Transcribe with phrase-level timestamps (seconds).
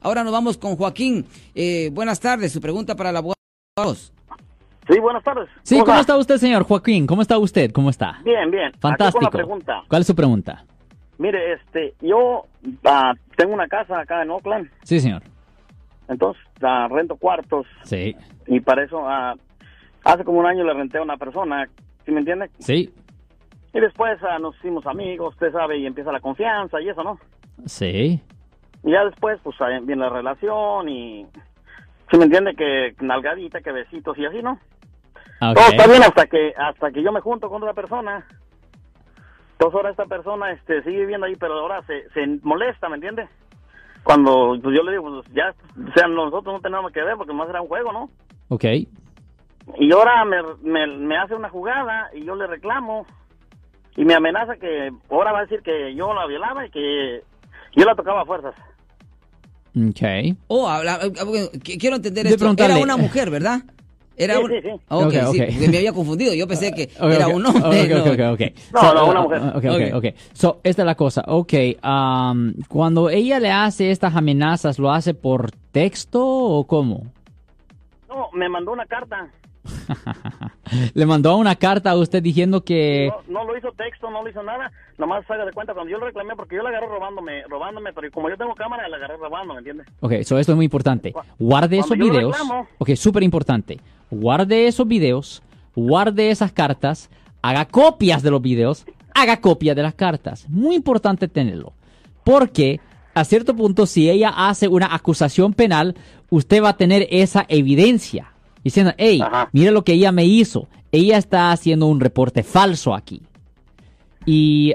[0.00, 1.26] Ahora nos vamos con Joaquín.
[1.54, 3.94] Eh, buenas tardes, su pregunta para la abogado.
[4.88, 5.48] Sí, buenas tardes.
[5.62, 7.06] Sí, ¿cómo, está usted, señor Joaquín?
[7.06, 7.70] ¿Cómo está usted?
[7.72, 8.20] ¿Cómo está?
[8.24, 8.72] Bien, bien.
[8.80, 9.30] Fantástico.
[9.30, 9.82] pregunta.
[9.88, 10.64] ¿Cuál es su pregunta?
[11.18, 12.46] Mire, este, yo
[12.84, 14.68] ah, tengo una casa acá en Oakland.
[14.82, 15.22] Sí, señor.
[16.08, 17.66] Entonces, ah, rento cuartos.
[17.84, 18.16] Sí.
[18.46, 19.34] Y para eso, ah,
[20.04, 21.68] hace como un año le renté a una persona,
[22.04, 22.50] ¿sí me entiende?
[22.58, 22.92] Sí.
[23.72, 27.18] Y después nos hicimos amigos, usted sabe, y empieza la confianza y eso, ¿no?
[27.66, 28.20] Sí.
[28.84, 31.26] Y ya después, pues, viene la relación y...
[32.10, 32.54] ¿Sí me entiende?
[32.54, 34.58] Que nalgadita, que besitos y así, ¿no?
[35.38, 38.24] Todo está bien hasta que hasta que yo me junto con otra persona.
[39.52, 43.28] Entonces ahora esta persona este, sigue viviendo ahí, pero ahora se, se molesta, ¿me entiende?
[44.04, 47.32] Cuando pues, yo le digo, pues ya, o sea, nosotros no tenemos que ver porque
[47.32, 48.08] más era un juego, ¿no?
[48.50, 48.64] Ok.
[49.78, 53.06] Y ahora me, me, me hace una jugada y yo le reclamo
[53.96, 57.22] y me amenaza que ahora va a decir que yo la violaba y que
[57.74, 58.54] yo la tocaba a fuerzas.
[59.74, 60.36] Ok.
[60.48, 60.70] Oh,
[61.62, 62.54] quiero entender esto.
[62.58, 63.62] Era una mujer, ¿verdad?
[64.16, 64.68] Era sí, sí, sí.
[64.88, 66.34] Okay, okay, sí, me había confundido.
[66.34, 67.88] Yo pensé que era un hombre.
[67.88, 68.04] no.
[68.72, 69.42] No, no, una mujer.
[69.54, 70.04] Ok, ok, ok.
[70.34, 71.24] So, esta es la cosa.
[71.26, 77.06] Ok, um, cuando ella le hace estas amenazas, ¿lo hace por texto o cómo?
[78.08, 79.30] No, me mandó una carta.
[80.94, 83.10] Le mandó una carta a usted diciendo que...
[83.28, 84.70] No, lo hizo texto, no lo hizo nada.
[84.98, 88.10] Nomás haga de cuenta cuando yo lo reclamé, porque yo la agarré robándome, robándome, pero
[88.10, 89.86] como yo tengo cámara, la agarré robando, ¿me entiendes?
[90.00, 91.14] Ok, eso esto es muy importante.
[91.38, 92.36] Guarde esos videos.
[92.78, 93.80] ok, súper importante.
[94.10, 95.42] Guarde esos videos,
[95.74, 100.48] guarde esas cartas, haga copias de los videos, haga copias de las cartas.
[100.48, 101.72] Muy importante tenerlo.
[102.24, 102.80] Porque
[103.14, 105.94] a cierto punto, si ella hace una acusación penal,
[106.30, 108.31] usted va a tener esa evidencia
[108.62, 110.68] diciendo, hey, mira lo que ella me hizo.
[110.90, 113.22] Ella está haciendo un reporte falso aquí.
[114.26, 114.74] Y,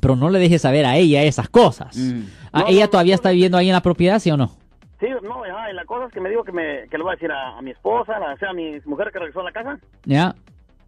[0.00, 1.96] pero no le deje saber a ella esas cosas.
[1.96, 2.22] Mm.
[2.52, 4.50] Ah, ¿Ella todavía está viviendo ahí en la propiedad, sí o no?
[4.98, 7.14] Sí, no, y la cosa es que me dijo que, me, que le voy a
[7.14, 9.78] decir a, mi esposa, a, a mi mujer que regresó a la casa.
[10.04, 10.34] Ya.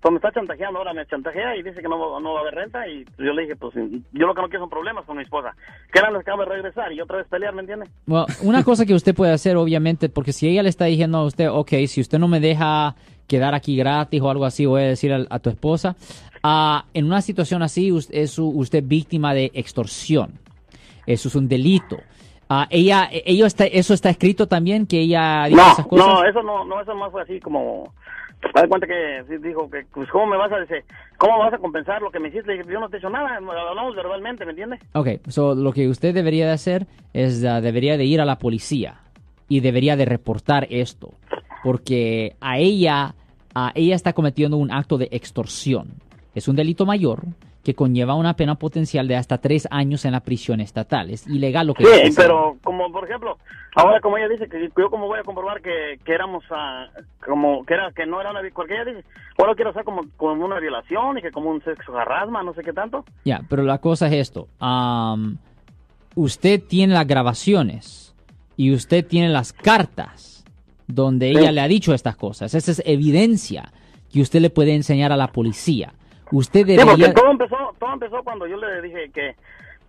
[0.03, 2.57] Pues me está chantajeando ahora, me chantajea y dice que no, no va a haber
[2.57, 5.23] renta y yo le dije, pues yo lo que no quiero son problemas con mi
[5.23, 5.55] esposa.
[5.92, 7.86] Que eran los que de regresar y otra vez pelear, ¿me entiende?
[8.05, 11.24] Bueno, una cosa que usted puede hacer, obviamente, porque si ella le está diciendo a
[11.24, 12.96] usted, ok, si usted no me deja
[13.29, 15.95] quedar aquí gratis o algo así, voy a decir a, tu esposa,
[16.42, 20.33] uh, en una situación así es usted víctima de extorsión.
[21.07, 21.98] Eso es un delito.
[22.52, 26.07] Uh, ella, ello está, eso está escrito también que ella dice esas cosas.
[26.07, 27.95] No, eso no, no, eso más fue así como
[28.55, 30.85] me cuenta que dijo que, pues, ¿cómo me vas a decir?
[31.17, 32.48] ¿Cómo vas a compensar lo que me hiciste?
[32.48, 34.80] Le dije, yo no te he hecho nada, hablamos verbalmente, ¿me entiendes?
[34.92, 38.39] Ok, so, lo que usted debería de hacer es, uh, debería de ir a la
[38.39, 39.01] policía
[39.48, 41.11] y debería de reportar esto,
[41.62, 43.14] porque a ella,
[43.55, 45.89] a ella está cometiendo un acto de extorsión.
[46.35, 47.23] Es un delito mayor,
[47.64, 51.11] que conlleva una pena potencial de hasta tres años en la prisión estatal.
[51.11, 51.84] Es ilegal lo que...
[51.84, 53.39] Sí, pero como por ejemplo,
[53.77, 56.89] ahora como ella dice que yo como voy a comprobar que, que éramos, a,
[57.24, 58.40] como que era que no era una...
[58.52, 59.05] Porque ella dice,
[59.39, 62.62] ahora quiero hacer como, como una violación y que como un sexo garrasma, no sé
[62.62, 63.05] qué tanto.
[63.24, 64.48] Ya, pero la cosa es esto.
[66.17, 68.14] usted tiene las grabaciones
[68.56, 70.44] y usted tiene las cartas
[70.89, 72.55] donde ella le ha dicho estas cosas.
[72.55, 73.73] Esa es evidencia
[74.12, 75.94] que usted le puede enseñar a la policía.
[76.33, 77.13] Usted debería...
[77.13, 79.37] todo empezó, todo empezó cuando yo le dije que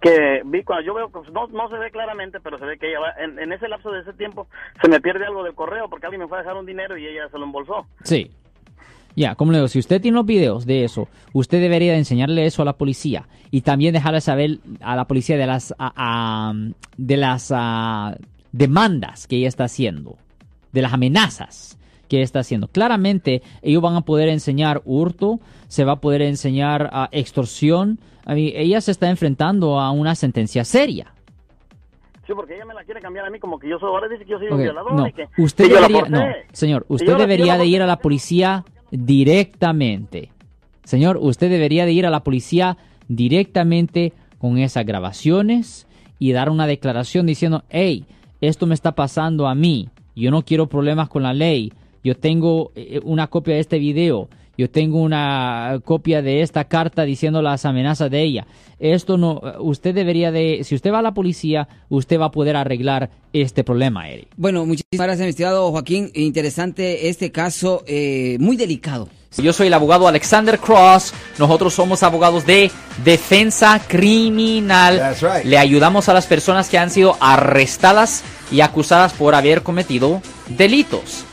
[0.03, 2.89] que vi cuando yo veo pues, no, no se ve claramente pero se ve que
[2.89, 4.47] ella va, en, ese lapso de ese tiempo
[4.81, 7.07] se me pierde algo del correo porque alguien me fue a dejar un dinero y
[7.07, 7.87] ella se lo embolsó.
[8.03, 8.29] Sí.
[9.15, 12.63] Ya, como le digo, si usted tiene los videos de eso, usted debería enseñarle eso
[12.63, 15.73] a la policía y también dejarle saber a la policía de las
[16.97, 17.53] de las
[18.51, 20.17] demandas que ella está haciendo,
[20.73, 21.77] de las amenazas
[22.13, 22.67] que está haciendo.
[22.67, 27.99] Claramente ellos van a poder enseñar hurto, se va a poder enseñar a extorsión.
[28.25, 31.11] A mí, ella se está enfrentando a una sentencia seria.
[32.27, 34.25] Sí, porque ella me la quiere cambiar a mí como que yo soy, ahora dice
[34.25, 35.07] que yo soy un violador no,
[35.39, 36.21] usted debería, no,
[36.51, 40.31] señor, usted debería de ir a la policía directamente.
[40.83, 45.87] Señor, usted debería de ir a la policía directamente con esas grabaciones
[46.19, 48.05] y dar una declaración diciendo, hey,
[48.39, 51.73] esto me está pasando a mí, yo no quiero problemas con la ley,
[52.03, 57.03] yo tengo eh, una copia de este video, yo tengo una copia de esta carta
[57.03, 58.45] diciendo las amenazas de ella.
[58.79, 62.55] Esto no, usted debería de, si usted va a la policía, usted va a poder
[62.55, 64.27] arreglar este problema, Eric.
[64.35, 66.11] Bueno, muchísimas gracias, estimado Joaquín.
[66.13, 69.07] Interesante este caso, eh, muy delicado.
[69.37, 71.13] Yo soy el abogado Alexander Cross.
[71.39, 72.69] Nosotros somos abogados de
[73.03, 75.15] defensa criminal.
[75.43, 81.25] Le ayudamos a las personas que han sido arrestadas y acusadas por haber cometido delitos